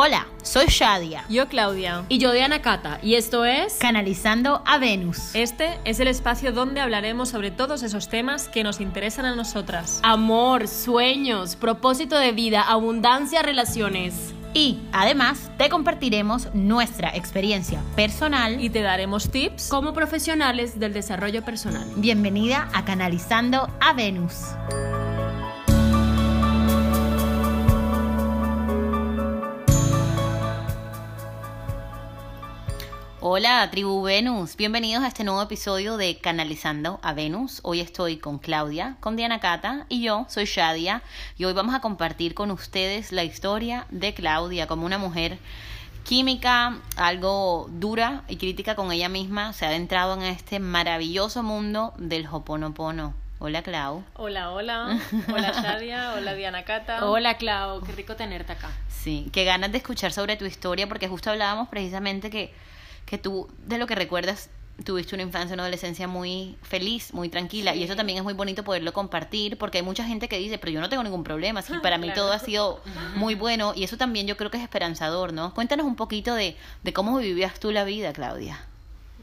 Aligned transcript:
Hola, 0.00 0.28
soy 0.44 0.66
Shadia. 0.66 1.24
Yo 1.28 1.48
Claudia. 1.48 2.04
Y 2.08 2.18
yo 2.18 2.30
Diana 2.30 2.62
Cata. 2.62 3.00
Y 3.02 3.16
esto 3.16 3.44
es 3.44 3.78
Canalizando 3.80 4.62
a 4.64 4.78
Venus. 4.78 5.34
Este 5.34 5.76
es 5.84 5.98
el 5.98 6.06
espacio 6.06 6.52
donde 6.52 6.80
hablaremos 6.80 7.30
sobre 7.30 7.50
todos 7.50 7.82
esos 7.82 8.08
temas 8.08 8.46
que 8.46 8.62
nos 8.62 8.80
interesan 8.80 9.24
a 9.24 9.34
nosotras. 9.34 9.98
Amor, 10.04 10.68
sueños, 10.68 11.56
propósito 11.56 12.16
de 12.16 12.30
vida, 12.30 12.62
abundancia, 12.62 13.42
relaciones. 13.42 14.34
Y 14.54 14.78
además 14.92 15.50
te 15.58 15.68
compartiremos 15.68 16.54
nuestra 16.54 17.14
experiencia 17.14 17.82
personal 17.96 18.62
Y 18.62 18.70
te 18.70 18.82
daremos 18.82 19.30
tips. 19.32 19.68
Como 19.68 19.94
profesionales 19.94 20.78
del 20.78 20.92
desarrollo 20.92 21.44
personal. 21.44 21.88
Bienvenida 21.96 22.68
a 22.72 22.84
Canalizando 22.84 23.68
a 23.80 23.94
Venus. 23.94 24.34
Hola, 33.30 33.68
tribu 33.70 34.00
Venus. 34.00 34.56
Bienvenidos 34.56 35.04
a 35.04 35.08
este 35.08 35.22
nuevo 35.22 35.42
episodio 35.42 35.98
de 35.98 36.16
Canalizando 36.16 36.98
a 37.02 37.12
Venus. 37.12 37.60
Hoy 37.62 37.80
estoy 37.80 38.16
con 38.16 38.38
Claudia, 38.38 38.96
con 39.00 39.16
Diana 39.16 39.38
Cata 39.38 39.84
y 39.90 40.02
yo 40.02 40.24
soy 40.30 40.46
Shadia. 40.46 41.02
Y 41.36 41.44
hoy 41.44 41.52
vamos 41.52 41.74
a 41.74 41.82
compartir 41.82 42.32
con 42.32 42.50
ustedes 42.50 43.12
la 43.12 43.24
historia 43.24 43.86
de 43.90 44.14
Claudia 44.14 44.66
como 44.66 44.86
una 44.86 44.96
mujer 44.96 45.36
química, 46.04 46.78
algo 46.96 47.68
dura 47.70 48.22
y 48.28 48.38
crítica 48.38 48.74
con 48.74 48.92
ella 48.92 49.10
misma. 49.10 49.52
Se 49.52 49.66
ha 49.66 49.68
adentrado 49.68 50.14
en 50.14 50.22
este 50.22 50.58
maravilloso 50.58 51.42
mundo 51.42 51.92
del 51.98 52.26
Hoponopono. 52.32 53.12
Hola, 53.40 53.60
Clau. 53.60 54.04
Hola, 54.14 54.52
hola. 54.52 54.98
Hola 55.28 55.52
Shadia, 55.52 56.14
hola 56.14 56.32
Diana 56.32 56.64
Cata. 56.64 57.04
Hola 57.04 57.36
Clau, 57.36 57.82
qué 57.82 57.92
rico 57.92 58.16
tenerte 58.16 58.52
acá. 58.52 58.70
Sí, 58.88 59.28
qué 59.34 59.44
ganas 59.44 59.70
de 59.70 59.76
escuchar 59.76 60.12
sobre 60.12 60.36
tu 60.36 60.46
historia 60.46 60.88
porque 60.88 61.08
justo 61.08 61.30
hablábamos 61.30 61.68
precisamente 61.68 62.30
que, 62.30 62.54
que 63.08 63.18
tú, 63.18 63.48
de 63.66 63.78
lo 63.78 63.86
que 63.86 63.94
recuerdas, 63.94 64.50
tuviste 64.84 65.14
una 65.16 65.24
infancia, 65.24 65.54
una 65.54 65.64
adolescencia 65.64 66.06
muy 66.06 66.56
feliz, 66.62 67.12
muy 67.12 67.28
tranquila 67.28 67.74
y 67.74 67.82
eso 67.82 67.96
también 67.96 68.18
es 68.18 68.22
muy 68.24 68.34
bonito 68.34 68.62
poderlo 68.62 68.92
compartir 68.92 69.58
porque 69.58 69.78
hay 69.78 69.84
mucha 69.84 70.04
gente 70.04 70.28
que 70.28 70.38
dice, 70.38 70.58
pero 70.58 70.70
yo 70.70 70.80
no 70.80 70.88
tengo 70.88 71.02
ningún 71.02 71.24
problema, 71.24 71.62
para 71.82 71.98
mí 71.98 72.06
Claro. 72.08 72.22
todo 72.22 72.32
ha 72.32 72.38
sido 72.38 72.80
muy 73.16 73.34
bueno 73.34 73.72
y 73.74 73.82
eso 73.82 73.96
también 73.96 74.26
yo 74.28 74.36
creo 74.36 74.50
que 74.50 74.58
es 74.58 74.62
esperanzador, 74.62 75.32
¿no? 75.32 75.52
Cuéntanos 75.54 75.84
un 75.86 75.96
poquito 75.96 76.34
de, 76.34 76.56
de 76.84 76.92
cómo 76.92 77.16
vivías 77.18 77.58
tú 77.58 77.72
la 77.72 77.82
vida, 77.84 78.12
Claudia. 78.12 78.60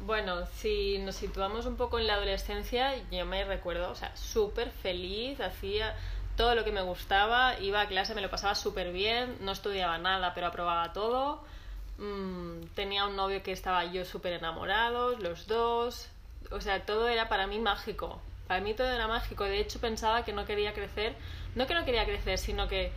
Bueno, 0.05 0.45
si 0.57 0.97
nos 0.99 1.15
situamos 1.15 1.65
un 1.65 1.77
poco 1.77 1.99
en 1.99 2.07
la 2.07 2.15
adolescencia, 2.15 2.93
yo 3.11 3.25
me 3.25 3.43
recuerdo, 3.45 3.89
o 3.91 3.95
sea, 3.95 4.15
súper 4.15 4.69
feliz, 4.71 5.39
hacía 5.39 5.95
todo 6.35 6.53
lo 6.53 6.65
que 6.65 6.71
me 6.71 6.81
gustaba, 6.81 7.57
iba 7.61 7.79
a 7.81 7.87
clase, 7.87 8.13
me 8.13 8.21
lo 8.21 8.29
pasaba 8.29 8.55
súper 8.55 8.91
bien, 8.91 9.37
no 9.39 9.53
estudiaba 9.53 9.97
nada, 9.97 10.33
pero 10.33 10.47
aprobaba 10.47 10.91
todo. 10.91 11.41
Mm, 11.97 12.65
tenía 12.75 13.05
un 13.05 13.15
novio 13.15 13.41
que 13.41 13.51
estaba 13.51 13.85
yo 13.85 14.05
súper 14.05 14.33
enamorados, 14.33 15.19
los 15.21 15.47
dos. 15.47 16.09
O 16.51 16.61
sea, 16.61 16.85
todo 16.85 17.07
era 17.07 17.29
para 17.29 17.47
mí 17.47 17.59
mágico. 17.59 18.21
Para 18.47 18.61
mí 18.61 18.73
todo 18.73 18.87
era 18.87 19.07
mágico. 19.07 19.43
De 19.45 19.59
hecho, 19.59 19.79
pensaba 19.79 20.23
que 20.23 20.33
no 20.33 20.45
quería 20.45 20.73
crecer. 20.73 21.15
No 21.55 21.67
que 21.67 21.73
no 21.73 21.85
quería 21.85 22.05
crecer, 22.05 22.37
sino 22.37 22.67
que 22.67 22.91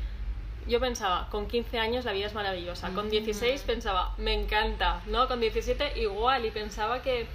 yo 0.66 0.80
pensaba, 0.80 1.28
con 1.30 1.48
15 1.48 1.78
años 1.78 2.04
la 2.04 2.12
vida 2.12 2.26
es 2.26 2.34
maravillosa. 2.34 2.90
Con 2.90 3.08
16 3.08 3.62
pensaba, 3.62 4.14
me 4.18 4.34
encanta, 4.34 5.00
¿no? 5.06 5.26
Con 5.28 5.40
17 5.40 5.98
igual. 5.98 6.44
Y 6.44 6.50
pensaba 6.50 7.02
que 7.02 7.26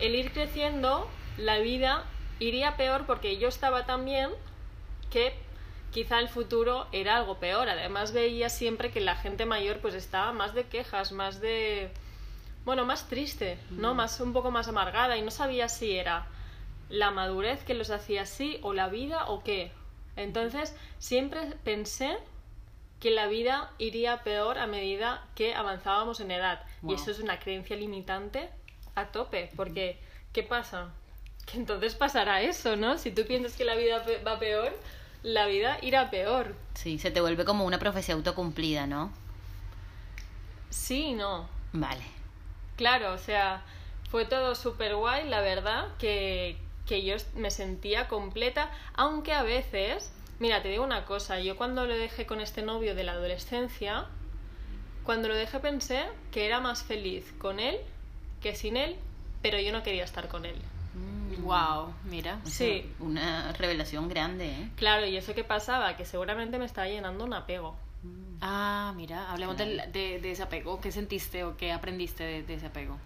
el 0.00 0.14
ir 0.14 0.32
creciendo, 0.32 1.08
la 1.38 1.58
vida 1.58 2.04
iría 2.38 2.76
peor 2.76 3.06
porque 3.06 3.38
yo 3.38 3.48
estaba 3.48 3.86
tan 3.86 4.04
bien 4.04 4.30
que 5.10 5.34
quizá 5.96 6.18
el 6.18 6.28
futuro 6.28 6.86
era 6.92 7.16
algo 7.16 7.38
peor. 7.38 7.70
Además 7.70 8.12
veía 8.12 8.50
siempre 8.50 8.90
que 8.90 9.00
la 9.00 9.16
gente 9.16 9.46
mayor 9.46 9.78
pues 9.78 9.94
estaba 9.94 10.30
más 10.34 10.52
de 10.52 10.64
quejas, 10.64 11.10
más 11.10 11.40
de... 11.40 11.90
Bueno, 12.66 12.84
más 12.84 13.08
triste, 13.08 13.58
¿no? 13.70 13.94
Más, 13.94 14.20
un 14.20 14.34
poco 14.34 14.50
más 14.50 14.68
amargada 14.68 15.16
y 15.16 15.22
no 15.22 15.30
sabía 15.30 15.70
si 15.70 15.96
era 15.96 16.26
la 16.90 17.12
madurez 17.12 17.64
que 17.64 17.72
los 17.72 17.88
hacía 17.88 18.22
así 18.22 18.58
o 18.60 18.74
la 18.74 18.90
vida 18.90 19.24
o 19.28 19.42
qué. 19.42 19.72
Entonces 20.16 20.76
siempre 20.98 21.40
pensé 21.64 22.18
que 23.00 23.10
la 23.10 23.26
vida 23.26 23.72
iría 23.78 24.22
peor 24.22 24.58
a 24.58 24.66
medida 24.66 25.26
que 25.34 25.54
avanzábamos 25.54 26.20
en 26.20 26.30
edad. 26.30 26.62
Wow. 26.82 26.92
Y 26.92 26.94
eso 26.96 27.10
es 27.10 27.20
una 27.20 27.38
creencia 27.38 27.74
limitante 27.74 28.50
a 28.96 29.06
tope, 29.06 29.50
porque 29.56 29.98
¿qué 30.34 30.42
pasa? 30.42 30.90
Que 31.46 31.56
entonces 31.56 31.94
pasará 31.94 32.42
eso, 32.42 32.76
¿no? 32.76 32.98
Si 32.98 33.12
tú 33.12 33.24
piensas 33.24 33.56
que 33.56 33.64
la 33.64 33.76
vida 33.76 34.04
va 34.26 34.38
peor, 34.38 34.74
la 35.26 35.46
vida 35.46 35.78
irá 35.82 36.08
peor. 36.08 36.54
Sí, 36.74 37.00
se 37.00 37.10
te 37.10 37.20
vuelve 37.20 37.44
como 37.44 37.64
una 37.64 37.80
profecía 37.80 38.14
autocumplida, 38.14 38.86
¿no? 38.86 39.10
Sí 40.70 41.14
no. 41.14 41.48
Vale. 41.72 42.04
Claro, 42.76 43.12
o 43.12 43.18
sea, 43.18 43.64
fue 44.08 44.24
todo 44.24 44.54
súper 44.54 44.94
guay, 44.94 45.28
la 45.28 45.40
verdad, 45.40 45.88
que, 45.98 46.56
que 46.86 47.04
yo 47.04 47.16
me 47.34 47.50
sentía 47.50 48.06
completa, 48.06 48.70
aunque 48.94 49.32
a 49.32 49.42
veces, 49.42 50.12
mira, 50.38 50.62
te 50.62 50.68
digo 50.68 50.84
una 50.84 51.04
cosa, 51.04 51.40
yo 51.40 51.56
cuando 51.56 51.86
lo 51.86 51.96
dejé 51.96 52.24
con 52.24 52.40
este 52.40 52.62
novio 52.62 52.94
de 52.94 53.02
la 53.02 53.12
adolescencia, 53.12 54.06
cuando 55.02 55.26
lo 55.26 55.34
dejé 55.34 55.58
pensé 55.58 56.04
que 56.30 56.46
era 56.46 56.60
más 56.60 56.84
feliz 56.84 57.34
con 57.38 57.58
él 57.58 57.80
que 58.40 58.54
sin 58.54 58.76
él, 58.76 58.94
pero 59.42 59.58
yo 59.58 59.72
no 59.72 59.82
quería 59.82 60.04
estar 60.04 60.28
con 60.28 60.44
él. 60.44 60.56
Wow, 61.38 61.92
mira. 62.04 62.40
O 62.44 62.48
sea, 62.48 62.66
Sí. 62.66 62.92
Una 63.00 63.52
revelación 63.52 64.08
grande, 64.08 64.46
¿eh? 64.46 64.70
Claro, 64.76 65.06
y 65.06 65.16
eso 65.16 65.34
que 65.34 65.44
pasaba, 65.44 65.96
que 65.96 66.04
seguramente 66.04 66.58
me 66.58 66.64
estaba 66.64 66.88
llenando 66.88 67.24
un 67.24 67.32
apego. 67.34 67.76
Ah, 68.40 68.92
mira, 68.96 69.30
hablemos 69.32 69.56
de, 69.56 69.66
de 69.92 70.30
ese 70.30 70.42
apego. 70.42 70.80
¿Qué 70.80 70.92
sentiste 70.92 71.44
o 71.44 71.56
qué 71.56 71.72
aprendiste 71.72 72.22
de, 72.24 72.42
de 72.42 72.54
ese 72.54 72.66
apego? 72.66 72.96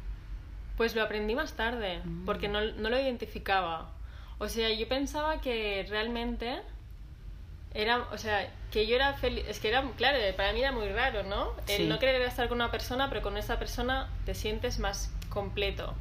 Pues 0.76 0.94
lo 0.94 1.02
aprendí 1.02 1.34
más 1.34 1.52
tarde, 1.54 2.00
porque 2.26 2.48
no, 2.48 2.60
no 2.62 2.88
lo 2.90 2.98
identificaba. 2.98 3.90
O 4.38 4.48
sea, 4.48 4.70
yo 4.72 4.88
pensaba 4.88 5.40
que 5.40 5.86
realmente 5.88 6.62
era, 7.74 8.08
o 8.12 8.18
sea, 8.18 8.50
que 8.72 8.86
yo 8.86 8.96
era 8.96 9.12
feliz, 9.14 9.44
es 9.46 9.60
que 9.60 9.68
era, 9.68 9.84
claro, 9.96 10.18
para 10.36 10.52
mí 10.52 10.60
era 10.60 10.72
muy 10.72 10.88
raro, 10.88 11.22
¿no? 11.22 11.52
El 11.68 11.76
Sí. 11.76 11.86
no 11.86 11.98
querer 11.98 12.20
estar 12.22 12.48
con 12.48 12.56
una 12.56 12.70
persona, 12.70 13.08
pero 13.08 13.22
con 13.22 13.36
esa 13.36 13.58
persona 13.58 14.08
te 14.24 14.34
sientes 14.34 14.78
más 14.78 15.12
completo. 15.28 15.94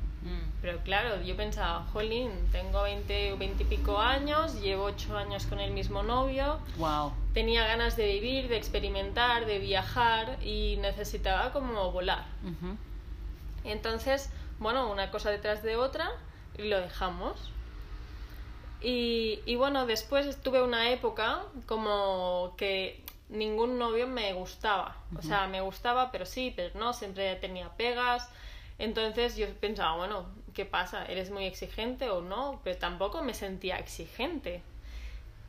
Pero 0.61 0.79
claro, 0.79 1.21
yo 1.21 1.35
pensaba, 1.37 1.85
jolín, 1.93 2.31
tengo 2.51 2.81
20 2.83 3.31
o 3.33 3.37
20 3.37 3.63
y 3.63 3.65
pico 3.65 3.97
años, 3.99 4.59
llevo 4.61 4.83
8 4.85 5.17
años 5.17 5.45
con 5.45 5.59
el 5.61 5.71
mismo 5.71 6.03
novio, 6.03 6.59
Wow. 6.77 7.13
tenía 7.33 7.65
ganas 7.65 7.95
de 7.95 8.05
vivir, 8.07 8.49
de 8.49 8.57
experimentar, 8.57 9.45
de 9.45 9.59
viajar 9.59 10.37
y 10.43 10.75
necesitaba 10.81 11.53
como 11.53 11.91
volar. 11.91 12.25
Entonces, 13.63 14.29
bueno, 14.59 14.91
una 14.91 15.11
cosa 15.11 15.29
detrás 15.31 15.63
de 15.63 15.75
otra 15.77 16.11
y 16.57 16.63
lo 16.63 16.79
dejamos. 16.81 17.51
Y, 18.81 19.39
y 19.45 19.55
bueno, 19.55 19.85
después 19.85 20.41
tuve 20.41 20.61
una 20.61 20.89
época 20.91 21.43
como 21.65 22.53
que 22.57 23.03
ningún 23.29 23.77
novio 23.77 24.07
me 24.07 24.33
gustaba. 24.33 24.95
O 25.17 25.21
sea, 25.21 25.47
me 25.47 25.61
gustaba, 25.61 26.11
pero 26.11 26.25
sí, 26.25 26.53
pero 26.55 26.77
no, 26.79 26.93
siempre 26.93 27.35
tenía 27.37 27.69
pegas. 27.69 28.29
Entonces 28.79 29.35
yo 29.35 29.47
pensaba, 29.55 29.95
bueno, 29.97 30.25
¿qué 30.53 30.65
pasa? 30.65 31.05
¿Eres 31.05 31.29
muy 31.31 31.45
exigente 31.45 32.09
o 32.09 32.21
no? 32.21 32.61
Pero 32.63 32.77
tampoco 32.77 33.21
me 33.21 33.33
sentía 33.33 33.77
exigente. 33.77 34.61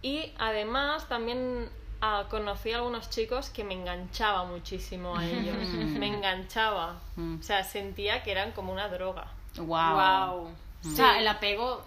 Y 0.02 0.32
además 0.38 1.08
también 1.08 1.68
ah, 2.00 2.26
conocí 2.28 2.72
a 2.72 2.78
algunos 2.78 3.08
chicos 3.10 3.50
que 3.50 3.62
me 3.64 3.74
enganchaba 3.74 4.44
muchísimo 4.44 5.16
a 5.16 5.24
ellos. 5.26 5.56
me 5.68 6.08
enganchaba. 6.08 6.98
Mm. 7.16 7.38
O 7.38 7.42
sea, 7.42 7.62
sentía 7.64 8.22
que 8.22 8.32
eran 8.32 8.52
como 8.52 8.72
una 8.72 8.88
droga. 8.88 9.28
Wow. 9.56 9.66
Wow. 9.66 10.54
O 10.84 10.96
sea, 10.96 11.18
el 11.18 11.28
apego 11.28 11.84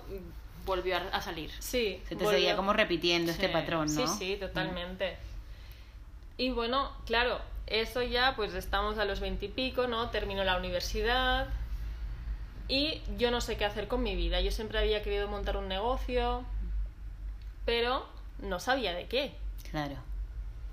volvió 0.65 0.95
a, 1.11 1.21
salir. 1.21 1.51
Sí. 1.59 2.01
Se 2.07 2.15
te 2.15 2.23
volvió- 2.23 2.31
seguía 2.37 2.55
como 2.55 2.71
repitiendo 2.73 3.31
este 3.31 3.49
patrón, 3.49 3.93
¿no? 3.93 4.07
Sí, 4.07 4.13
sí, 4.17 4.37
totalmente. 4.39 5.17
Y 6.37 6.51
bueno, 6.51 6.91
claro, 7.05 7.39
eso 7.67 8.01
ya, 8.01 8.33
pues 8.35 8.53
estamos 8.53 8.97
a 8.97 9.05
los 9.05 9.19
veintipico, 9.19 9.87
¿no? 9.87 10.09
Termino 10.09 10.43
la 10.43 10.57
universidad 10.57 11.47
y 12.67 13.01
yo 13.17 13.31
no 13.31 13.41
sé 13.41 13.57
qué 13.57 13.65
hacer 13.65 13.87
con 13.87 14.03
mi 14.03 14.15
vida. 14.15 14.41
Yo 14.41 14.51
siempre 14.51 14.79
había 14.79 15.01
querido 15.03 15.27
montar 15.27 15.57
un 15.57 15.67
negocio, 15.67 16.43
pero 17.65 18.05
no 18.39 18.59
sabía 18.59 18.93
de 18.93 19.07
qué. 19.07 19.35
Claro. 19.71 19.95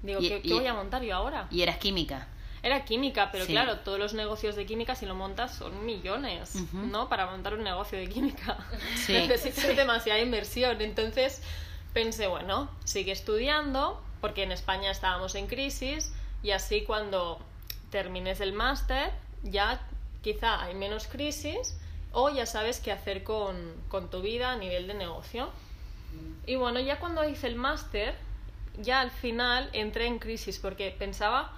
Digo, 0.03 0.21
Y- 0.21 0.29
¿qué, 0.29 0.43
qué 0.43 0.49
y- 0.49 0.53
voy 0.53 0.67
a 0.67 0.75
montar 0.75 1.03
yo 1.03 1.15
ahora? 1.15 1.47
Y 1.51 1.63
eras 1.63 1.79
química. 1.79 2.29
Era 2.63 2.85
química, 2.85 3.31
pero 3.33 3.47
Sí. 3.47 3.53
claro, 3.53 3.79
todos 3.79 3.99
los 3.99 4.13
negocios 4.13 4.55
de 4.55 4.67
química, 4.67 4.95
si 4.95 5.07
lo 5.07 5.15
montas, 5.15 5.55
son 5.55 5.87
millones. 5.87 6.57
¿no? 6.75 7.09
Para 7.09 7.27
montar 7.27 7.55
un 7.55 7.65
negocio 7.65 7.99
de 7.99 8.09
química. 8.09 8.59
Sí. 8.97 9.13
Necesitas 9.29 9.77
demasiada 9.77 10.21
inversión. 10.21 10.81
Entonces 10.83 11.43
pensé, 11.95 12.27
bueno, 12.27 12.71
sigue 12.85 13.13
estudiando, 13.13 14.03
porque 14.21 14.43
en 14.43 14.53
España 14.53 14.91
estábamos 14.91 15.35
en 15.37 15.47
crisis, 15.47 16.13
y 16.43 16.51
así 16.53 16.83
cuando 16.83 17.39
termines 17.91 18.41
el 18.41 18.53
máster, 18.53 19.11
ya 19.43 19.81
quizá 20.23 20.63
hay 20.63 20.75
menos 20.75 21.07
crisis, 21.07 21.77
o 22.13 22.29
ya 22.31 22.47
sabes 22.47 22.81
qué 22.81 22.93
hacer 22.93 23.23
con, 23.23 23.57
con 23.89 24.11
tu 24.11 24.21
vida 24.21 24.53
a 24.53 24.57
nivel 24.57 24.87
de 24.87 24.95
negocio. 24.95 25.49
Y 26.47 26.57
bueno, 26.57 26.81
ya 26.81 26.99
cuando 26.99 27.29
hice 27.29 27.47
el 27.47 27.55
máster, 27.57 28.15
ya 28.79 29.01
al 29.01 29.11
final 29.11 29.71
entré 29.73 30.07
en 30.07 30.19
crisis, 30.19 30.59
porque 30.59 30.95
pensaba 30.99 31.53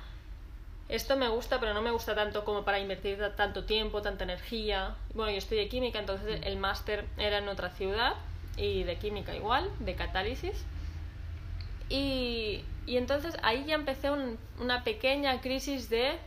esto 0.88 1.17
me 1.17 1.28
gusta, 1.28 1.58
pero 1.58 1.73
no 1.73 1.81
me 1.81 1.90
gusta 1.90 2.14
tanto 2.14 2.44
como 2.44 2.64
para 2.64 2.78
invertir 2.78 3.17
ta- 3.19 3.35
tanto 3.35 3.64
tiempo, 3.64 4.02
tanta 4.02 4.25
energía. 4.25 4.94
Bueno, 5.14 5.31
yo 5.32 5.38
estudié 5.38 5.69
química, 5.69 5.99
entonces 5.99 6.40
el 6.44 6.58
máster 6.58 7.06
era 7.17 7.38
en 7.38 7.49
otra 7.49 7.70
ciudad 7.70 8.14
y 8.58 8.82
de 8.82 8.96
química 8.99 9.35
igual, 9.35 9.70
de 9.78 9.94
catálisis. 9.94 10.64
Y, 11.88 12.62
y 12.87 12.96
entonces 12.96 13.37
ahí 13.43 13.64
ya 13.67 13.75
empecé 13.75 14.11
un- 14.11 14.38
una 14.61 14.84
pequeña 14.84 15.40
crisis 15.40 15.88
de 15.88 16.19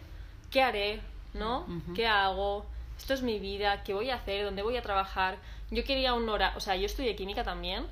qué 0.51 0.61
haré, 0.61 1.01
¿no? 1.33 1.61
Ujú. 1.61 1.93
¿Qué 1.95 2.07
hago? 2.07 2.65
Esto 2.97 3.13
es 3.13 3.21
mi 3.21 3.39
vida, 3.39 3.83
¿qué 3.83 3.93
voy 3.93 4.09
a 4.09 4.15
hacer? 4.15 4.45
¿Dónde 4.45 4.61
voy 4.61 4.77
a 4.77 4.81
trabajar? 4.81 5.37
Yo 5.71 5.83
quería 5.83 6.13
un 6.13 6.27
horario, 6.29 6.57
o 6.57 6.61
sea, 6.61 6.75
yo 6.75 6.85
estudié 6.85 7.15
química 7.15 7.43
también, 7.43 7.85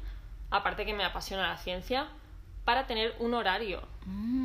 aparte 0.51 0.85
que 0.85 0.93
me 0.93 1.03
apasiona 1.03 1.47
la 1.49 1.57
ciencia, 1.57 2.07
para 2.63 2.87
tener 2.87 3.13
un 3.19 3.33
horario. 3.33 3.81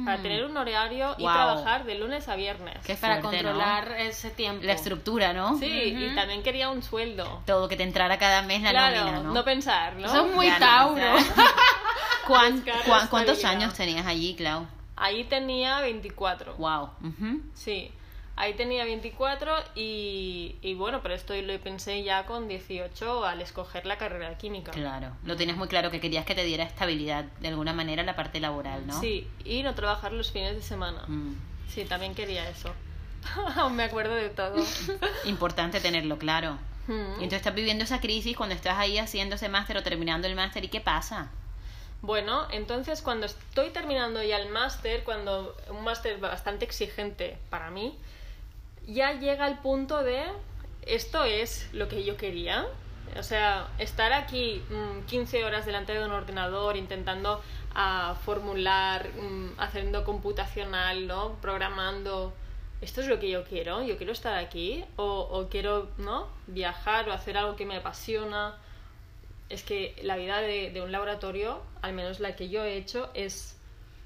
Para 0.05 0.21
tener 0.23 0.45
un 0.45 0.57
horario 0.57 1.15
y 1.19 1.23
Guau. 1.23 1.35
trabajar 1.35 1.85
de 1.85 1.95
lunes 1.97 2.29
a 2.29 2.35
viernes. 2.37 2.77
Qué 2.85 2.95
Para 2.97 3.21
fuerte, 3.21 3.43
¿no? 3.43 3.51
controlar 3.51 3.93
ese 4.01 4.31
tiempo. 4.31 4.65
La 4.65 4.73
estructura, 4.73 5.33
¿no? 5.33 5.57
Sí, 5.59 5.93
Ujú. 5.95 6.05
y 6.05 6.15
también 6.17 6.43
quería 6.43 6.71
un 6.71 6.83
sueldo. 6.83 7.43
Todo 7.47 7.69
que 7.69 7.77
te 7.77 7.83
entrara 7.85 8.19
cada 8.19 8.43
mes 8.43 8.63
la 8.63 8.71
claro, 8.71 8.97
nómina, 9.05 9.21
¿no? 9.21 9.45
pensar, 9.45 9.95
¿no? 9.95 10.07
Eso 10.07 10.27
es 10.27 10.35
muy 10.35 10.47
Ya 10.47 10.59
no 10.59 10.67
Tauro. 10.67 11.01
¿Cuán- 12.27 12.65
¿Cuántos 13.11 13.45
años 13.45 13.75
tenías 13.75 14.07
allí, 14.07 14.35
Clau? 14.35 14.67
Ahí 14.97 15.25
tenía 15.25 15.81
24. 15.81 16.55
Wow. 16.57 16.91
Ujú. 17.03 17.41
Sí, 17.55 17.91
ahí 18.37 18.55
tenía 18.55 18.85
24 18.85 19.55
y, 19.77 20.57
y 20.61 20.75
bueno, 20.75 21.01
pero 21.03 21.15
esto 21.15 21.35
lo 21.41 21.59
pensé 21.61 22.03
ya 22.03 22.27
con 22.27 22.49
18 22.49 23.25
al 23.25 23.41
escoger 23.41 23.87
la 23.87 23.97
carrera 23.97 24.29
de 24.31 24.37
química. 24.37 24.73
Claro. 24.73 25.13
Lo 25.25 25.37
tenías 25.37 25.57
muy 25.57 25.69
claro 25.69 25.91
que 25.91 26.01
querías 26.01 26.25
que 26.27 26.35
te 26.35 26.45
diera 26.45 26.65
estabilidad 26.65 27.25
de 27.41 27.49
alguna 27.49 27.73
manera 27.73 28.03
la 28.03 28.17
parte 28.17 28.41
laboral, 28.41 28.87
¿no? 28.87 29.01
Sí, 29.01 29.27
y 29.45 29.63
no 29.63 29.75
trabajar 29.75 30.13
los 30.13 30.33
fines 30.33 30.55
de 30.57 30.63
semana. 30.63 31.05
Mm. 31.07 31.35
Sí, 31.69 31.85
también 31.85 32.15
quería 32.15 32.49
eso. 32.49 32.73
Aún 33.57 33.77
me 33.77 33.85
acuerdo 33.85 34.15
de 34.15 34.31
todo. 34.31 34.57
Importante 35.27 35.81
tenerlo 35.81 36.19
claro. 36.19 36.59
Mm. 36.89 36.93
Y 37.21 37.25
entonces 37.25 37.39
estás 37.39 37.55
viviendo 37.55 37.85
esa 37.85 38.01
crisis 38.01 38.37
cuando 38.37 38.55
estás 38.55 38.79
ahí 38.79 38.99
haciendo 38.99 39.37
ese 39.37 39.49
máster 39.49 39.77
o 39.77 39.83
terminando 39.83 40.27
el 40.27 40.35
máster 40.35 40.65
y 40.65 40.69
qué 40.69 40.81
pasa. 40.81 41.31
Bueno, 42.01 42.47
entonces 42.53 43.03
cuando 43.03 43.27
estoy 43.27 43.71
terminando 43.71 44.23
ya 44.23 44.39
el 44.39 44.49
máster, 44.51 45.03
cuando 45.03 45.57
un 45.69 45.83
máster 45.83 46.19
bastante 46.19 46.65
exigente 46.65 47.39
para 47.51 47.71
mí, 47.71 47.99
ya 48.87 49.13
llega 49.13 49.49
el 49.49 49.59
punto 49.59 50.03
de 50.03 50.25
esto 50.83 51.25
es 51.25 51.69
lo 51.73 51.89
que 51.89 52.05
yo 52.05 52.17
quería. 52.17 52.67
O 53.19 53.23
sea, 53.23 53.69
estar 53.79 54.13
aquí 54.13 54.63
mm, 54.71 55.07
15 55.07 55.45
horas 55.45 55.67
delante 55.67 55.93
de 55.93 56.05
un 56.05 56.13
ordenador 56.13 56.77
intentando 56.77 57.43
ah, 57.75 58.17
formular, 58.25 59.09
mm, 59.09 59.59
haciendo 59.59 60.05
computacional, 60.05 61.07
¿no? 61.07 61.35
Programando. 61.41 62.33
Esto 62.81 63.01
es 63.01 63.09
lo 63.09 63.19
que 63.19 63.29
yo 63.29 63.45
quiero. 63.45 63.83
Yo 63.83 63.97
quiero 63.97 64.13
estar 64.13 64.37
aquí 64.37 64.85
o, 64.97 65.05
o 65.05 65.49
quiero, 65.49 65.89
¿no? 65.99 66.29
Viajar 66.47 67.09
o 67.09 67.13
hacer 67.13 67.37
algo 67.37 67.57
que 67.57 67.67
me 67.67 67.77
apasiona 67.77 68.57
es 69.49 69.63
que 69.63 69.95
la 70.03 70.17
vida 70.17 70.41
de, 70.41 70.71
de 70.71 70.83
un 70.83 70.93
laboratorio, 70.93 71.63
al 71.83 71.93
menos 71.93 72.21
la 72.21 72.37
que 72.37 72.49
yo 72.49 72.65
he 72.65 72.77
hecho, 72.77 73.11
es 73.15 73.57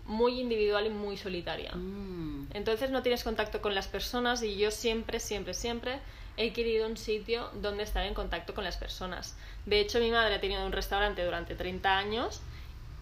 muy 0.05 0.41
individual 0.41 0.87
y 0.87 0.91
muy 0.91 1.17
solitaria. 1.17 1.73
Mm. 1.75 2.49
Entonces 2.55 2.91
no 2.91 3.03
tienes 3.03 3.23
contacto 3.25 3.61
con 3.63 3.75
las 3.75 3.89
personas 3.89 4.43
y 4.43 4.57
yo 4.57 4.71
siempre, 4.71 5.21
siempre, 5.21 5.55
siempre 5.55 5.99
he 6.37 6.53
querido 6.53 6.87
un 6.89 6.97
sitio 6.97 7.51
donde 7.61 7.83
estar 7.85 8.05
en 8.07 8.15
contacto 8.15 8.55
con 8.55 8.65
las 8.65 8.77
personas. 8.77 9.37
De 9.67 9.81
hecho, 9.81 10.01
mi 10.01 10.11
madre 10.11 10.35
ha 10.35 10.41
tenido 10.41 10.65
un 10.67 10.73
restaurante 10.73 11.25
durante 11.25 11.55
30 11.55 11.97
años 11.97 12.41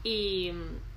y, 0.03 0.53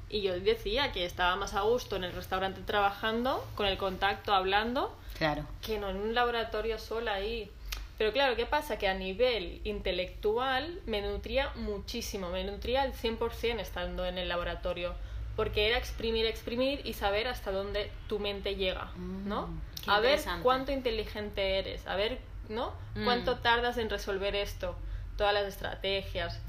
y 0.10 0.22
yo 0.22 0.40
decía 0.40 0.92
que 0.92 1.06
estaba 1.06 1.36
más 1.36 1.54
a 1.54 1.62
gusto 1.62 1.95
en 1.95 2.04
el 2.04 2.12
restaurante 2.13 2.62
trabajando, 2.62 3.45
con 3.56 3.66
el 3.66 3.78
contacto, 3.78 4.34
hablando, 4.34 4.95
Claro. 5.18 5.45
que 5.62 5.78
no 5.80 5.90
en 5.90 5.98
un 5.98 6.13
laboratorio 6.16 6.80
sola 6.80 7.13
ahí. 7.13 7.50
Pero 7.98 8.12
claro, 8.12 8.36
¿qué 8.36 8.45
pasa? 8.45 8.78
Que 8.78 8.88
a 8.88 8.94
nivel 8.94 9.62
intelectual 9.63 10.80
me 10.86 11.01
nutría 11.01 11.51
muchísimo, 11.56 12.30
me 12.30 12.44
nutría 12.44 12.81
al 12.81 12.94
100% 12.94 13.60
estando 13.60 14.06
en 14.06 14.18
el 14.18 14.28
laboratorio, 14.30 14.95
porque 15.36 15.68
era 15.68 15.78
exprimir, 15.78 16.25
exprimir 16.25 16.81
y 16.86 16.94
saber 16.94 17.28
hasta 17.28 17.51
dónde 17.51 17.92
tu 18.07 18.19
mente 18.19 18.56
llega, 18.56 18.92
¿no? 18.98 19.48
Mm, 19.48 19.62
qué 19.86 19.92
a 19.92 20.00
ver 20.00 20.19
cuánto 20.42 20.72
inteligente 20.72 21.60
eres, 21.60 21.86
a 21.88 21.95
ver, 21.95 22.18
¿no? 22.50 22.74
Mm. 22.95 23.06
Cuánto 23.06 23.38
tardas 23.38 23.78
en 23.78 23.90
resolver 23.90 24.36
esto, 24.36 24.75
todas 25.18 25.34
las 25.34 25.45
estrategias. 25.45 26.40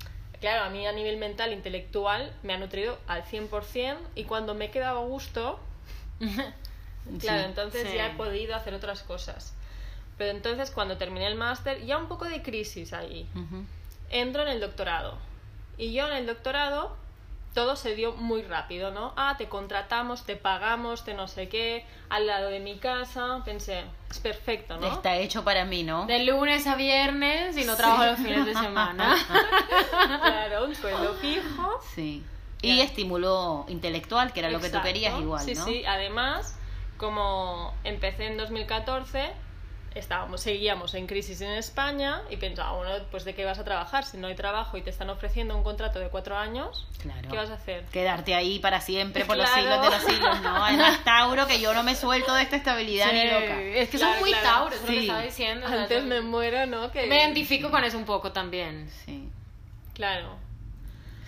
Claro, 0.41 0.64
a 0.64 0.70
mí 0.70 0.87
a 0.87 0.93
nivel 0.93 1.17
mental, 1.19 1.52
intelectual, 1.52 2.32
me 2.43 2.52
ha 2.55 2.58
nutrido 2.58 2.99
al 3.06 3.23
100% 3.25 3.96
y 4.14 4.25
cuando 4.25 4.55
me 4.55 4.67
he 4.67 4.70
quedado 4.70 4.99
a 5.00 5.05
gusto, 5.05 5.58
Claro, 7.20 7.41
Sí. 7.41 7.44
entonces 7.49 7.88
Sí. 7.91 7.96
ya 7.99 8.06
he 8.06 8.17
podido 8.17 8.55
hacer 8.55 8.73
otras 8.73 9.02
cosas. 9.02 9.52
Pero 10.19 10.31
entonces 10.31 10.70
cuando 10.70 10.96
terminé 10.96 11.26
el 11.26 11.34
máster, 11.34 11.84
ya 11.84 11.99
un 11.99 12.06
poco 12.08 12.25
de 12.26 12.43
crisis 12.43 12.93
ahí. 12.93 13.28
Entro 14.11 14.43
en 14.43 14.49
el 14.49 14.61
doctorado. 14.61 15.19
Y 15.76 15.93
yo 15.93 16.06
en 16.06 16.12
el 16.14 16.26
doctorado 16.26 16.96
todo 17.52 17.76
se 17.76 17.94
dio 17.94 18.12
muy 18.14 18.43
rápido, 18.43 18.90
¿no? 18.90 19.12
Ah, 19.16 19.37
te 19.38 19.49
contratamos, 19.49 20.25
te 20.25 20.34
pagamos, 20.34 21.05
te 21.05 21.14
no 21.14 21.28
sé 21.28 21.49
qué, 21.49 21.87
al 22.11 22.26
lado 22.26 22.49
de 22.49 22.58
mi 22.58 22.78
casa. 22.78 23.43
Pensé, 23.44 23.84
es 24.11 24.19
perfecto, 24.19 24.76
¿no? 24.76 24.87
Está 24.88 25.16
hecho 25.16 25.44
para 25.44 25.64
mí, 25.64 25.84
¿no? 25.84 26.06
De 26.06 26.25
lunes 26.25 26.67
a 26.67 26.75
viernes 26.75 27.56
y 27.56 27.64
no 27.64 27.76
trabajo 27.76 28.06
los 28.06 28.17
fines 28.19 28.44
de 28.46 28.55
semana. 28.55 29.14
Claro, 30.20 30.64
un 30.67 30.75
sueldo 30.75 31.14
fijo. 31.14 31.81
Sí. 31.94 32.25
Y 32.62 32.78
Ya. 32.78 32.84
estímulo 32.84 33.67
intelectual, 33.69 34.32
que 34.32 34.40
era 34.40 34.50
lo 34.50 34.60
que 34.60 34.70
tú 34.70 34.81
querías 34.82 35.19
igual, 35.20 35.44
Sí, 35.44 35.55
¿no? 35.55 35.64
sí. 35.64 35.84
Además, 35.87 36.56
como 36.96 37.75
empecé 37.84 38.26
en 38.26 38.37
2014, 38.37 39.32
estábamos, 39.94 40.41
seguíamos 40.41 40.94
en 40.94 41.06
crisis 41.06 41.41
en 41.41 41.50
España 41.52 42.23
y 42.31 42.37
pensaba, 42.37 42.73
bueno, 42.73 42.93
pues 43.11 43.25
¿de 43.25 43.35
qué 43.35 43.44
vas 43.44 43.58
a 43.58 43.64
trabajar? 43.64 44.05
Si 44.05 44.17
no 44.17 44.26
hay 44.26 44.35
trabajo 44.35 44.76
y 44.76 44.82
te 44.82 44.91
están 44.91 45.08
ofreciendo 45.11 45.56
un 45.56 45.62
contrato 45.62 46.00
de 46.00 46.08
cuatro 46.08 46.37
años, 46.37 46.87
Claro. 47.00 47.29
¿qué 47.31 47.37
vas 47.37 47.50
a 47.50 47.55
hacer? 47.55 47.85
Quedarte 47.93 48.35
ahí 48.35 48.58
para 48.58 48.81
siempre, 48.81 49.25
por 49.25 49.37
los 49.37 49.49
siglos 49.50 49.81
de 49.82 49.91
los 49.91 50.02
siglos, 50.02 50.41
¿no? 50.43 50.64
Además, 50.64 50.99
Tauro, 51.05 51.46
que 51.46 51.61
yo 51.61 51.73
no 51.75 51.82
me 51.82 51.94
suelto 51.94 52.35
de 52.35 52.43
esta 52.43 52.56
estabilidad 52.56 53.12
ni 53.12 53.25
loca. 53.25 53.61
Es 53.61 53.88
que 53.91 53.99
Claro, 53.99 54.12
son 54.14 54.20
muy 54.23 54.31
claro. 54.32 54.49
Tauro, 54.49 54.75
es 54.75 54.81
lo 54.82 54.87
que 54.88 54.93
Sí. 54.94 55.00
estaba 55.00 55.20
diciendo. 55.23 55.67
o 55.67 55.69
sea, 55.69 55.82
Antes 55.82 56.05
me 56.05 56.20
muero, 56.20 56.67
¿no? 56.67 56.91
Que... 56.91 57.06
me 57.06 57.17
identifico 57.17 57.70
con 57.70 57.85
eso 57.85 57.96
un 57.96 58.05
poco 58.05 58.32
también. 58.32 58.88
Sí, 59.05 59.29
Claro. 59.94 60.36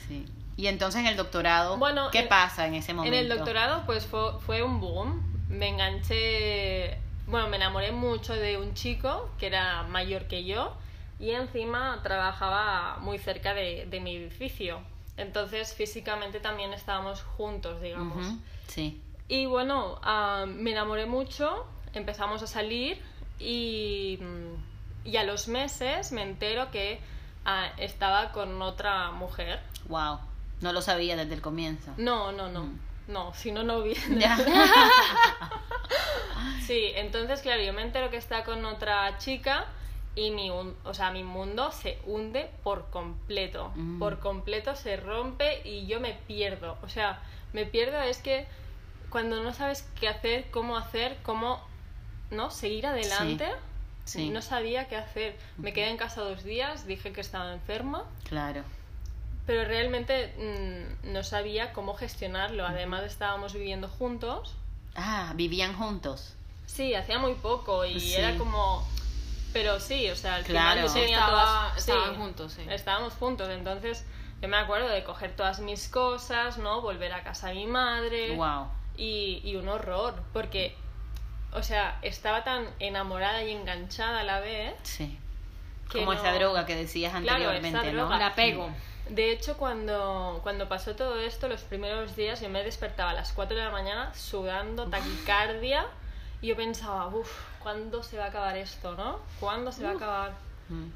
sí. 0.08 0.26
Y 0.56 0.68
entonces 0.68 1.00
en 1.02 1.06
el 1.06 1.16
doctorado, 1.16 1.76
Bueno, 1.76 2.10
¿qué 2.10 2.20
en- 2.20 2.28
pasa 2.28 2.66
en 2.66 2.74
ese 2.74 2.94
momento? 2.94 3.14
En 3.16 3.22
el 3.22 3.28
doctorado, 3.28 3.82
pues 3.86 4.06
fue, 4.06 4.40
fue 4.40 4.62
un 4.62 4.80
boom. 4.80 5.22
Me 5.50 5.68
enganché. 5.68 6.98
Bueno, 7.26 7.48
me 7.48 7.56
enamoré 7.56 7.92
mucho 7.92 8.34
de 8.34 8.56
un 8.56 8.74
chico 8.74 9.30
que 9.38 9.46
era 9.46 9.82
mayor 9.84 10.26
que 10.26 10.44
yo 10.44 10.76
y 11.18 11.30
encima 11.30 12.00
trabajaba 12.02 12.98
muy 13.00 13.18
cerca 13.18 13.54
de, 13.54 13.86
de 13.90 14.00
mi 14.00 14.16
edificio. 14.16 14.80
Entonces, 15.16 15.74
físicamente 15.74 16.40
también 16.40 16.72
estábamos 16.72 17.22
juntos, 17.22 17.80
digamos. 17.80 18.34
Sí. 18.68 19.00
Y 19.28 19.46
bueno, 19.46 19.98
ah, 20.02 20.44
me 20.46 20.72
enamoré 20.72 21.06
mucho, 21.06 21.66
empezamos 21.94 22.42
a 22.42 22.46
salir 22.46 23.02
y, 23.38 24.18
mm, 24.20 25.08
y 25.08 25.16
a 25.16 25.24
los 25.24 25.48
meses 25.48 26.12
me 26.12 26.22
entero 26.22 26.70
que 26.70 27.00
ah, 27.44 27.70
estaba 27.78 28.32
con 28.32 28.60
otra 28.62 29.10
mujer. 29.10 29.60
Wow. 29.88 30.20
No 30.60 30.72
lo 30.72 30.80
sabía 30.80 31.16
desde 31.16 31.34
el 31.34 31.40
comienzo. 31.40 31.92
No, 31.96 32.32
no, 32.32 32.50
no. 32.50 32.64
Mm. 32.64 32.78
No, 33.08 33.32
si 33.34 33.52
no, 33.52 33.62
no 33.62 33.78
hubiera. 33.78 34.00
Ya. 34.18 34.36
Sí, 36.66 36.90
entonces, 36.96 37.42
claro, 37.42 37.62
yo 37.62 37.72
me 37.72 37.82
entero 37.82 38.10
que 38.10 38.16
está 38.16 38.42
con 38.42 38.64
otra 38.64 39.18
chica 39.18 39.66
y 40.16 40.32
mi, 40.32 40.50
un- 40.50 40.76
o 40.84 40.94
sea, 40.94 41.12
mi 41.12 41.22
mundo 41.22 41.70
se 41.70 41.98
hunde 42.06 42.50
por 42.64 42.90
completo. 42.90 43.70
Mm. 43.76 44.00
Por 44.00 44.18
completo 44.18 44.74
se 44.74 44.96
rompe 44.96 45.60
y 45.64 45.86
yo 45.86 46.00
me 46.00 46.14
pierdo. 46.26 46.76
O 46.82 46.88
sea, 46.88 47.20
me 47.52 47.66
pierdo 47.66 48.00
es 48.00 48.18
que 48.18 48.46
cuando 49.10 49.42
no 49.44 49.52
sabes 49.54 49.88
qué 50.00 50.08
hacer, 50.08 50.50
cómo 50.50 50.76
hacer, 50.76 51.18
cómo 51.22 51.62
no 52.30 52.50
seguir 52.50 52.86
adelante, 52.86 53.48
Sí. 54.04 54.30
no 54.30 54.42
sabía 54.42 54.88
qué 54.88 54.96
hacer. 54.96 55.36
Me 55.58 55.72
quedé 55.72 55.90
en 55.90 55.96
casa 55.96 56.22
dos 56.22 56.42
días, 56.42 56.86
dije 56.86 57.12
que 57.12 57.20
estaba 57.20 57.52
enferma, 57.52 58.04
Claro. 58.28 58.62
Pero 59.46 59.64
realmente 59.64 60.34
mm, 61.04 61.12
no 61.12 61.22
sabía 61.24 61.72
cómo 61.72 61.94
gestionarlo. 61.94 62.66
Además 62.66 63.04
estábamos 63.04 63.52
viviendo 63.54 63.88
juntos. 63.88 64.54
Ah, 64.94 65.32
vivían 65.36 65.74
juntos. 65.76 66.34
Sí, 66.66 66.94
hacía 66.94 67.18
muy 67.18 67.34
poco 67.34 67.84
y 67.84 68.00
Sí. 68.00 68.14
era 68.14 68.36
como... 68.36 68.86
Pero 69.52 69.80
sí, 69.80 70.10
o 70.10 70.16
sea, 70.16 70.34
al 70.36 70.44
final 70.44 70.74
Claro. 70.74 70.88
yo 70.88 70.92
tenía 70.92 71.18
Estaba- 71.18 71.30
todas... 71.70 71.78
estaban 71.78 72.10
sí, 72.10 72.16
juntos, 72.16 72.52
sí. 72.52 72.62
Estábamos 72.68 73.14
juntos, 73.14 73.48
entonces 73.50 74.04
yo 74.42 74.48
me 74.48 74.56
acuerdo 74.58 74.88
de 74.88 75.02
coger 75.04 75.34
todas 75.34 75.60
mis 75.60 75.88
cosas, 75.88 76.58
¿no? 76.58 76.82
Volver 76.82 77.12
a 77.14 77.22
casa 77.22 77.48
de 77.48 77.54
mi 77.54 77.66
madre. 77.66 78.36
Wow. 78.36 78.66
Y, 78.98 79.40
y 79.44 79.56
un 79.56 79.68
horror, 79.68 80.14
porque, 80.34 80.74
o 81.52 81.62
sea, 81.62 81.98
estaba 82.02 82.44
tan 82.44 82.66
enamorada 82.80 83.42
y 83.44 83.52
enganchada 83.52 84.20
a 84.20 84.24
la 84.24 84.40
vez. 84.40 84.74
Sí. 84.82 85.18
Que 85.90 86.00
Como 86.00 86.12
no- 86.12 86.20
esa 86.20 86.32
droga 86.34 86.66
que 86.66 86.74
decías 86.74 87.12
Claro, 87.12 87.28
anteriormente, 87.48 87.78
esa 87.78 87.86
¿no? 87.92 87.98
droga. 88.02 88.16
El 88.16 88.22
apego. 88.22 88.70
De 89.08 89.30
hecho, 89.32 89.56
cuando, 89.56 90.40
cuando 90.42 90.68
pasó 90.68 90.96
todo 90.96 91.18
esto, 91.20 91.48
los 91.48 91.60
primeros 91.62 92.16
días 92.16 92.40
yo 92.40 92.48
me 92.48 92.62
despertaba 92.64 93.10
a 93.10 93.14
las 93.14 93.32
4 93.32 93.56
de 93.56 93.62
la 93.64 93.70
mañana 93.70 94.12
sudando, 94.14 94.86
taquicardia 94.88 95.86
Y 96.42 96.48
yo 96.48 96.56
pensaba, 96.56 97.06
uff, 97.08 97.30
¿cuándo 97.60 98.02
se 98.02 98.18
va 98.18 98.24
a 98.24 98.28
acabar 98.28 98.56
esto, 98.56 98.94
no? 98.94 99.20
¿Cuándo 99.40 99.70
se 99.72 99.84
va 99.84 99.90
a 99.90 99.94
acabar? 99.94 100.32
Mm. 100.68 100.86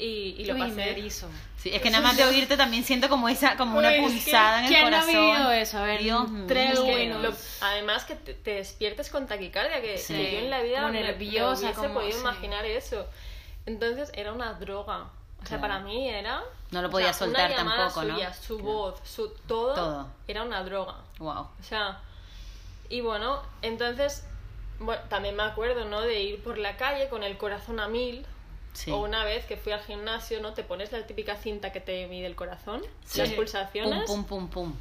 Y, 0.00 0.36
y 0.38 0.44
lo 0.44 0.54
Uy, 0.54 0.60
pasé. 0.60 0.74
me 0.74 0.90
erizo. 0.90 1.28
Sí, 1.56 1.70
es 1.74 1.82
que 1.82 1.90
nada 1.90 2.02
más 2.04 2.16
de 2.16 2.24
oírte 2.24 2.56
también 2.56 2.84
siento 2.84 3.08
como 3.08 3.28
esa, 3.28 3.56
como 3.56 3.78
una 3.78 3.90
pulsada 3.96 4.60
en 4.60 4.64
el 4.66 4.70
¿quién 4.70 4.90
no 4.90 4.96
ha 4.96 5.00
corazón. 5.00 5.52
eso? 5.52 5.78
A 5.78 5.82
ver, 5.82 6.00
Dios 6.02 6.30
mío. 6.30 6.44
tres 6.46 6.72
Es 6.74 6.78
que 6.80 6.90
buenos. 6.90 7.22
lo- 7.22 7.66
además 7.66 8.04
que 8.04 8.14
te, 8.14 8.34
te 8.34 8.54
despiertes 8.54 9.10
con 9.10 9.26
taquicardia, 9.26 9.80
que, 9.82 9.98
Sí. 9.98 10.14
que 10.14 10.32
yo 10.32 10.38
en 10.38 10.50
la 10.50 10.60
vida 10.62 10.80
Como 10.82 10.92
me- 10.92 11.00
me 11.00 11.06
nerviosa, 11.08 11.60
hubiese 11.62 11.74
como- 11.80 11.94
podido 11.94 12.12
sí. 12.12 12.20
imaginar 12.20 12.64
eso. 12.64 13.06
Entonces 13.66 14.10
era 14.14 14.32
una 14.32 14.52
droga. 14.54 15.10
O 15.48 15.50
sea, 15.50 15.60
para 15.60 15.78
mí 15.80 16.08
era... 16.08 16.42
No 16.70 16.82
lo 16.82 16.88
o 16.88 16.90
podía 16.90 17.12
sea, 17.12 17.26
soltar 17.26 17.48
una 17.50 17.58
llamada 17.58 17.84
tampoco, 17.88 18.04
¿no? 18.06 18.14
suya, 18.14 18.34
su 18.34 18.56
Claro. 18.58 18.72
voz, 18.72 19.00
su 19.04 19.28
todo, 19.46 19.74
Todo. 19.74 20.06
era 20.26 20.42
una 20.42 20.62
droga. 20.62 20.96
Wow. 21.18 21.38
O 21.38 21.62
sea, 21.62 22.00
y 22.90 23.00
bueno, 23.00 23.42
entonces, 23.62 24.26
bueno, 24.78 25.00
también 25.08 25.34
me 25.36 25.42
acuerdo, 25.44 25.86
¿no? 25.86 26.02
De 26.02 26.20
ir 26.20 26.42
por 26.42 26.58
la 26.58 26.76
calle 26.76 27.08
con 27.08 27.22
el 27.22 27.38
corazón 27.38 27.80
a 27.80 27.88
mil. 27.88 28.26
Sí. 28.74 28.90
O 28.90 28.98
una 28.98 29.24
vez 29.24 29.46
que 29.46 29.56
fui 29.56 29.72
al 29.72 29.80
gimnasio, 29.80 30.40
¿no? 30.42 30.52
Te 30.52 30.62
pones 30.62 30.92
la 30.92 31.06
típica 31.06 31.36
cinta 31.36 31.72
que 31.72 31.80
te 31.80 32.06
mide 32.06 32.26
el 32.26 32.36
corazón, 32.36 32.82
Sí. 33.06 33.18
las 33.20 33.30
pulsaciones. 33.30 34.04
Pum, 34.06 34.24
pum, 34.24 34.48
pum, 34.48 34.64
pum. 34.70 34.74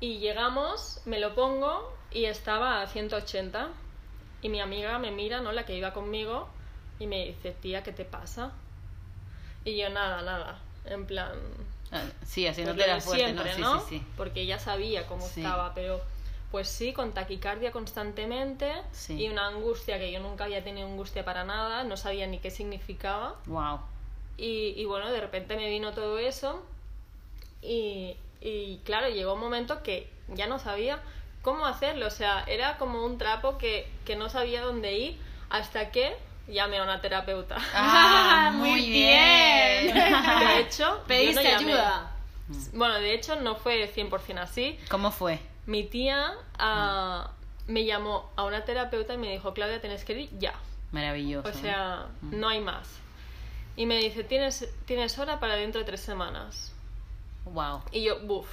Y 0.00 0.18
llegamos, 0.18 1.00
me 1.04 1.18
lo 1.18 1.34
pongo 1.34 1.92
y 2.12 2.26
estaba 2.26 2.80
a 2.82 2.86
180. 2.86 3.68
Y 4.40 4.48
mi 4.50 4.60
amiga 4.60 4.98
me 5.00 5.10
mira, 5.10 5.40
¿no? 5.40 5.50
La 5.50 5.66
que 5.66 5.74
iba 5.76 5.92
conmigo, 5.92 6.48
y 7.00 7.08
me 7.08 7.24
dice, 7.26 7.50
tía, 7.60 7.82
¿qué 7.82 7.90
te 7.92 8.04
pasa? 8.04 8.52
Y 9.68 9.76
yo, 9.78 9.88
nada, 9.90 10.22
nada. 10.22 10.58
En 10.86 11.06
plan, 11.06 11.32
Ah, 11.90 12.02
Sí, 12.26 12.46
haciéndote 12.46 12.86
la 12.86 13.00
fuerte, 13.00 13.24
siempre, 13.24 13.56
¿no? 13.58 13.74
¿no? 13.76 13.80
Sí, 13.80 13.86
sí, 13.88 13.98
sí. 13.98 14.06
Porque 14.16 14.44
ya 14.44 14.58
sabía 14.58 15.06
cómo 15.06 15.26
estaba, 15.26 15.72
pero 15.74 16.00
pues 16.50 16.68
sí, 16.68 16.92
con 16.92 17.12
taquicardia 17.12 17.72
constantemente 17.72 18.72
Sí. 18.92 19.14
y 19.22 19.28
una 19.28 19.46
angustia 19.48 19.98
que 19.98 20.10
yo 20.12 20.20
nunca 20.20 20.44
había 20.44 20.62
tenido 20.64 20.86
angustia 20.86 21.24
para 21.24 21.44
nada, 21.44 21.84
no 21.84 21.96
sabía 21.96 22.26
ni 22.26 22.38
qué 22.38 22.50
significaba. 22.50 23.36
Wow. 23.46 23.80
Y, 24.36 24.74
y 24.76 24.84
bueno, 24.84 25.10
de 25.10 25.20
repente 25.20 25.56
me 25.56 25.68
vino 25.68 25.92
todo 25.92 26.18
eso 26.18 26.62
y, 27.62 28.16
y 28.40 28.78
claro, 28.84 29.08
llegó 29.08 29.34
un 29.34 29.40
momento 29.40 29.82
que 29.82 30.08
ya 30.28 30.46
no 30.46 30.58
sabía 30.58 31.00
cómo 31.42 31.66
hacerlo, 31.66 32.06
o 32.06 32.10
sea, 32.10 32.44
era 32.46 32.76
como 32.78 33.04
un 33.04 33.18
trapo 33.18 33.58
que, 33.58 33.90
que 34.04 34.16
no 34.16 34.28
sabía 34.28 34.62
dónde 34.62 34.92
ir 34.96 35.18
hasta 35.50 35.90
que 35.90 36.16
llamé 36.48 36.78
a 36.78 36.82
una 36.82 37.00
terapeuta. 37.00 37.56
Ah, 37.74 38.50
muy 38.54 38.90
bien. 38.90 39.94
De 39.94 40.60
hecho, 40.60 41.02
¿Pediste 41.06 41.42
no 41.42 41.58
ayuda? 41.58 42.12
Bueno, 42.72 42.94
de 42.94 43.12
hecho 43.12 43.36
no 43.36 43.56
fue 43.56 43.92
100% 43.94 44.38
así. 44.38 44.78
¿Cómo 44.88 45.10
fue? 45.10 45.38
Mi 45.66 45.84
tía 45.84 46.32
ah, 46.58 47.30
me 47.66 47.84
llamó 47.84 48.30
a 48.36 48.44
una 48.44 48.64
terapeuta 48.64 49.14
y 49.14 49.18
me 49.18 49.30
dijo, 49.30 49.52
Claudia, 49.52 49.80
tienes 49.80 50.04
que 50.04 50.14
ir 50.14 50.38
ya. 50.38 50.54
Maravilloso. 50.90 51.48
O 51.48 51.52
sea, 51.52 52.06
no 52.22 52.48
hay 52.48 52.60
más. 52.60 52.88
Y 53.76 53.84
me 53.86 53.98
dice, 53.98 54.24
tienes, 54.24 54.68
tienes 54.86 55.18
hora 55.18 55.38
para 55.38 55.56
dentro 55.56 55.78
de 55.80 55.84
tres 55.84 56.00
semanas. 56.00 56.72
Wow. 57.44 57.82
Y 57.92 58.02
yo, 58.02 58.18
buf. 58.20 58.48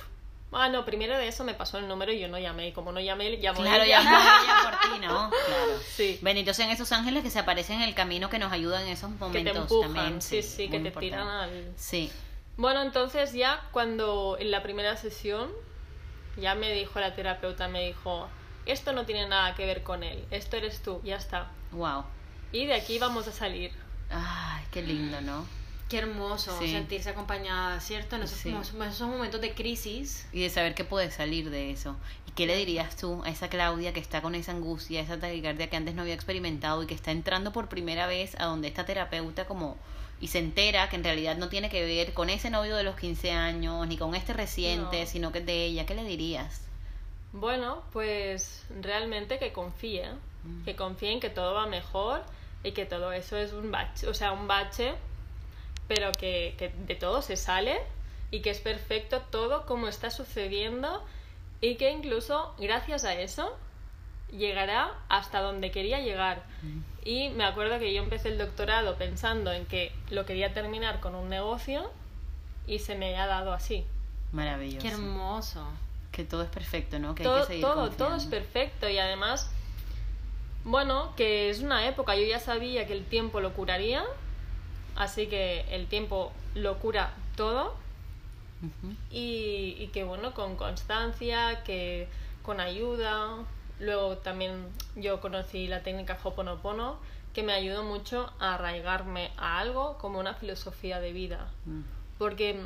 Ah, 0.57 0.69
no, 0.69 0.85
primero 0.85 1.17
de 1.17 1.27
eso 1.27 1.43
me 1.43 1.53
pasó 1.53 1.77
el 1.77 1.87
número 1.87 2.11
y 2.13 2.19
yo 2.19 2.27
no 2.27 2.39
llamé. 2.39 2.69
Y 2.69 2.71
como 2.71 2.91
no 2.91 2.99
llamé, 2.99 3.37
llamó 3.37 3.61
Claro, 3.61 3.83
ella. 3.83 4.01
ya 4.01 4.41
ella 4.43 4.55
por 4.63 4.79
ti, 4.93 4.99
¿no? 5.05 5.29
Claro. 5.29 5.79
Sí. 5.85 6.17
Benditos 6.21 6.55
sean 6.55 6.69
esos 6.69 6.91
ángeles 6.91 7.23
que 7.23 7.29
se 7.29 7.39
aparecen 7.39 7.81
en 7.81 7.89
el 7.89 7.93
camino 7.95 8.29
que 8.29 8.39
nos 8.39 8.51
ayudan 8.51 8.83
en 8.83 8.89
esos 8.89 9.11
Que 9.11 9.17
momentos 9.19 9.53
te 9.53 9.59
empujan, 9.59 9.93
también. 9.93 10.21
sí, 10.21 10.41
sí, 10.41 10.69
que 10.69 10.79
te 10.79 10.91
tiran 10.91 11.27
al... 11.27 11.73
Sí. 11.75 12.11
Bueno, 12.57 12.81
entonces 12.81 13.33
ya 13.33 13.61
cuando 13.71 14.37
en 14.39 14.49
la 14.49 14.63
primera 14.63 14.95
sesión 14.95 15.51
ya 16.37 16.55
me 16.55 16.71
dijo 16.71 16.99
la 17.01 17.13
terapeuta, 17.13 17.67
me 17.67 17.85
dijo, 17.87 18.29
esto 18.65 18.93
no 18.93 19.05
tiene 19.05 19.27
nada 19.27 19.55
que 19.55 19.65
ver 19.65 19.83
con 19.83 20.03
él, 20.03 20.25
esto 20.31 20.55
eres 20.57 20.81
tú, 20.81 21.01
ya 21.03 21.17
está. 21.17 21.51
Wow. 21.71 22.05
Y 22.53 22.65
de 22.65 22.75
aquí 22.75 22.97
vamos 22.97 23.27
a 23.27 23.31
salir. 23.33 23.71
Ay, 24.09 24.63
qué 24.71 24.81
lindo, 24.81 25.19
¿no? 25.19 25.45
Qué 25.89 25.99
hermoso 25.99 26.57
Sí. 26.59 26.71
sentirse 26.71 27.09
acompañada, 27.11 27.79
¿cierto? 27.79 28.15
En 28.15 28.23
esos, 28.23 28.39
Sí. 28.39 28.49
en 28.49 28.57
esos 28.83 29.07
momentos 29.07 29.39
de 29.39 29.53
crisis. 29.53 30.27
Y 30.33 30.41
de 30.41 30.49
saber 30.49 30.73
que 30.73 30.83
puedes 30.83 31.13
salir 31.13 31.49
de 31.51 31.69
eso. 31.71 31.95
¿Y 32.27 32.31
qué 32.31 32.47
le 32.47 32.55
dirías 32.57 32.95
tú 32.97 33.21
a 33.23 33.29
esa 33.29 33.49
Claudia 33.49 33.93
que 33.93 33.99
está 33.99 34.21
con 34.23 34.33
esa 34.33 34.51
angustia, 34.51 35.01
esa 35.01 35.19
taquicardia 35.19 35.69
que 35.69 35.75
antes 35.77 35.93
no 35.93 36.01
había 36.01 36.15
experimentado 36.15 36.81
y 36.81 36.87
que 36.87 36.95
está 36.95 37.11
entrando 37.11 37.51
por 37.51 37.69
primera 37.69 38.07
vez 38.07 38.35
a 38.39 38.45
donde 38.45 38.67
esta 38.67 38.85
terapeuta 38.85 39.45
como 39.45 39.77
y 40.21 40.27
se 40.29 40.39
entera 40.39 40.89
que 40.89 40.95
en 40.95 41.03
realidad 41.03 41.35
no 41.37 41.49
tiene 41.49 41.69
que 41.69 41.83
ver 41.85 42.13
con 42.13 42.29
ese 42.29 42.49
novio 42.49 42.75
de 42.77 42.83
los 42.83 42.95
15 42.95 43.31
años 43.31 43.85
ni 43.87 43.97
con 43.97 44.15
este 44.15 44.33
reciente, 44.33 45.01
No. 45.01 45.07
sino 45.07 45.31
que 45.31 45.39
es 45.39 45.45
de 45.45 45.65
ella? 45.65 45.85
¿Qué 45.85 45.93
le 45.93 46.03
dirías? 46.05 46.61
Bueno, 47.33 47.83
pues 47.91 48.63
realmente 48.81 49.37
que 49.39 49.51
confíe, 49.51 50.07
que 50.63 50.75
confíe 50.75 51.11
en 51.11 51.19
que 51.19 51.29
todo 51.29 51.53
va 51.53 51.67
mejor 51.67 52.23
y 52.63 52.71
que 52.71 52.85
todo 52.85 53.11
eso 53.11 53.35
es 53.37 53.51
un 53.51 53.71
bache, 53.71 54.07
o 54.07 54.13
sea, 54.13 54.31
un 54.31 54.47
bache, 54.47 54.93
pero 55.87 56.11
que, 56.11 56.55
que 56.57 56.69
de 56.69 56.95
todo 56.95 57.21
se 57.21 57.37
sale 57.37 57.79
y 58.31 58.41
que 58.41 58.49
es 58.49 58.59
perfecto 58.59 59.21
todo 59.21 59.65
como 59.65 59.87
está 59.87 60.09
sucediendo 60.09 61.03
y 61.61 61.75
que 61.75 61.91
incluso 61.91 62.53
gracias 62.57 63.05
a 63.05 63.13
eso 63.13 63.57
llegará 64.31 64.91
hasta 65.09 65.41
donde 65.41 65.71
quería 65.71 65.99
llegar. 65.99 66.43
Y 67.03 67.29
me 67.29 67.45
acuerdo 67.45 67.79
que 67.79 67.93
yo 67.93 68.01
empecé 68.01 68.29
el 68.29 68.37
doctorado 68.37 68.95
pensando 68.95 69.51
en 69.51 69.65
que 69.65 69.91
lo 70.09 70.25
quería 70.25 70.53
terminar 70.53 70.99
con 70.99 71.15
un 71.15 71.29
negocio 71.29 71.91
y 72.67 72.79
se 72.79 72.95
me 72.95 73.17
ha 73.17 73.27
dado 73.27 73.53
así. 73.53 73.85
Maravilloso. 74.31 74.81
Qué 74.81 74.93
hermoso. 74.93 75.67
Que 76.11 76.23
todo 76.23 76.43
es 76.43 76.49
perfecto, 76.49 76.97
¿no? 76.99 77.13
Que 77.13 77.23
hay 77.23 77.27
todo, 77.27 77.39
que 77.41 77.47
seguir 77.47 77.61
todo, 77.61 77.73
todo 77.73 77.83
confiando. 77.87 78.15
es 78.17 78.25
perfecto 78.25 78.89
y 78.89 78.97
además, 78.97 79.51
bueno, 80.63 81.13
que 81.15 81.49
es 81.49 81.59
una 81.59 81.87
época, 81.87 82.15
yo 82.15 82.25
ya 82.25 82.39
sabía 82.39 82.87
que 82.87 82.93
el 82.93 83.05
tiempo 83.05 83.41
lo 83.41 83.53
curaría, 83.53 84.03
así 84.95 85.27
que 85.27 85.65
el 85.69 85.87
tiempo 85.87 86.31
lo 86.53 86.79
cura 86.79 87.13
todo 87.35 87.75
y 89.11 89.87
que 89.93 90.03
bueno, 90.03 90.33
con 90.33 90.55
constancia, 90.55 91.63
que 91.63 92.07
con 92.41 92.59
ayuda, 92.59 93.37
luego 93.79 94.17
también 94.17 94.67
yo 94.95 95.21
conocí 95.21 95.67
la 95.67 95.81
técnica 95.83 96.17
Hoponopono 96.23 96.97
que 97.33 97.43
me 97.43 97.53
ayudó 97.53 97.83
mucho 97.83 98.31
a 98.39 98.55
arraigarme 98.55 99.31
a 99.37 99.59
algo 99.59 99.97
como 99.97 100.19
una 100.19 100.33
filosofía 100.33 100.99
de 100.99 101.11
vida 101.11 101.47
Mm. 101.65 101.81
porque 102.17 102.59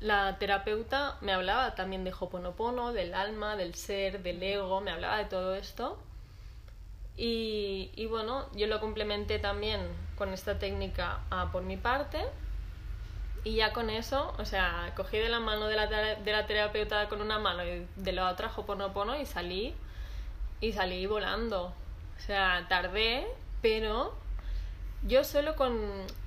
la 0.00 0.38
terapeuta 0.38 1.16
me 1.20 1.32
hablaba 1.32 1.74
también 1.74 2.04
de 2.04 2.12
Hoponopono, 2.18 2.92
del 2.92 3.14
alma, 3.14 3.56
del 3.56 3.74
ser, 3.74 4.22
del 4.22 4.42
ego, 4.42 4.80
me 4.80 4.90
hablaba 4.90 5.18
de 5.18 5.24
todo 5.26 5.54
esto. 5.54 5.96
Y, 7.16 7.90
y 7.96 8.06
bueno, 8.06 8.46
yo 8.54 8.66
lo 8.66 8.80
complementé 8.80 9.38
también 9.38 9.80
con 10.16 10.32
esta 10.32 10.58
técnica 10.58 11.20
ah, 11.30 11.50
por 11.52 11.62
mi 11.62 11.76
parte. 11.76 12.24
Y 13.44 13.54
ya 13.54 13.72
con 13.72 13.90
eso, 13.90 14.34
o 14.38 14.44
sea, 14.44 14.92
cogí 14.96 15.18
de 15.18 15.28
la 15.28 15.38
mano 15.38 15.68
de 15.68 15.76
la, 15.76 15.86
de 15.86 16.32
la 16.32 16.46
terapeuta 16.46 17.08
con 17.08 17.20
una 17.20 17.38
mano 17.38 17.64
y 17.64 17.86
de 17.94 18.12
la 18.12 18.30
otra 18.30 18.50
Hoponopono 18.54 19.18
y 19.18 19.24
salí. 19.24 19.74
Y 20.60 20.72
salí 20.72 21.06
volando. 21.06 21.72
O 22.16 22.20
sea, 22.20 22.66
tardé, 22.68 23.26
pero 23.62 24.14
yo 25.06 25.22
solo 25.22 25.54
con... 25.54 25.78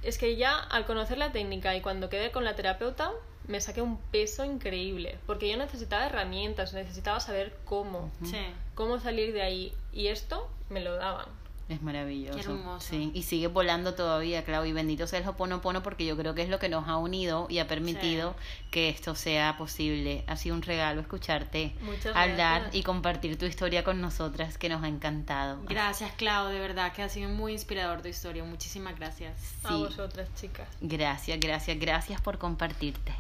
Es 0.02 0.18
que 0.18 0.38
ya 0.38 0.58
al 0.58 0.86
conocer 0.86 1.18
la 1.18 1.32
técnica 1.32 1.76
y 1.76 1.82
cuando 1.82 2.10
quedé 2.10 2.32
con 2.32 2.46
la 2.46 2.56
terapeuta, 2.56 3.12
me 3.50 3.60
saqué 3.60 3.82
un 3.82 3.98
peso 3.98 4.46
increíble, 4.46 5.18
porque 5.26 5.50
yo 5.50 5.58
necesitaba 5.58 6.06
herramientas, 6.06 6.74
necesitaba 6.74 7.20
saber 7.20 7.58
cómo, 7.66 8.10
Sí. 8.24 8.38
cómo 8.76 9.00
salir 9.00 9.34
de 9.34 9.42
ahí. 9.42 9.74
Y 9.92 10.08
esto 10.08 10.50
me 10.70 10.80
lo 10.80 10.96
daban. 10.96 11.26
Es 11.68 11.84
maravilloso. 11.84 12.36
Qué 12.40 12.46
hermoso. 12.46 12.88
Sí, 12.90 13.12
y 13.14 13.22
sigue 13.22 13.46
volando 13.46 13.94
todavía, 13.94 14.44
Clau, 14.44 14.66
y 14.66 14.74
bendito 14.74 15.06
sea 15.06 15.20
el 15.20 15.28
Hoponopono 15.28 15.84
porque 15.84 16.04
yo 16.04 16.18
creo 16.18 16.34
que 16.34 16.42
es 16.42 16.50
lo 16.50 16.58
que 16.58 16.68
nos 16.68 16.88
ha 16.88 16.98
unido 16.98 17.46
y 17.48 17.60
ha 17.60 17.68
permitido 17.68 18.36
que 18.72 18.90
esto 18.90 19.14
sea 19.14 19.56
posible. 19.56 20.24
Ha 20.26 20.36
sido 20.36 20.56
un 20.56 20.64
regalo 20.64 21.00
escucharte 21.00 21.76
Muchas 21.82 22.16
hablar 22.16 22.62
gracias. 22.62 22.76
y 22.76 22.82
compartir 22.82 23.38
tu 23.38 23.46
historia 23.46 23.84
con 23.84 24.02
nosotras 24.02 24.58
que 24.58 24.68
nos 24.68 24.84
ha 24.84 24.88
encantado. 24.88 25.60
Gracias, 25.68 26.12
Clau, 26.14 26.48
de 26.48 26.60
verdad 26.60 26.92
que 26.92 27.04
ha 27.04 27.10
sido 27.10 27.30
muy 27.30 27.54
inspirador 27.54 28.02
tu 28.02 28.08
historia. 28.08 28.44
Muchísimas 28.44 28.96
gracias. 28.98 29.36
A 29.64 29.76
vosotras, 29.76 30.28
chicas. 30.42 30.68
Gracias, 30.82 31.40
gracias, 31.40 31.80
gracias 31.80 32.20
por 32.20 32.40
compartirte. 32.40 33.14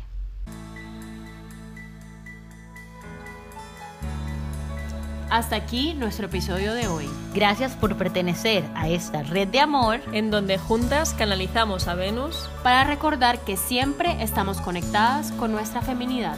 Hasta 5.29 5.55
aquí 5.55 5.93
nuestro 5.93 6.25
episodio 6.25 6.73
de 6.73 6.87
hoy. 6.87 7.07
Gracias 7.35 7.73
por 7.75 7.95
pertenecer 7.95 8.63
a 8.73 8.89
esta 8.89 9.21
red 9.21 9.47
de 9.47 9.59
amor. 9.59 9.99
En 10.11 10.31
donde 10.31 10.57
juntas 10.57 11.13
canalizamos 11.13 11.87
a 11.87 11.93
Venus 11.93 12.49
Para 12.63 12.83
recordar 12.83 13.39
que 13.39 13.55
siempre 13.55 14.21
estamos 14.23 14.59
conectadas 14.59 15.31
con 15.33 15.51
nuestra 15.51 15.81
feminidad. 15.81 16.35